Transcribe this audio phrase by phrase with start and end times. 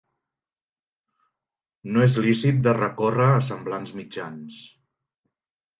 [1.97, 4.63] No és lícit de recórrer a semblants mitjans.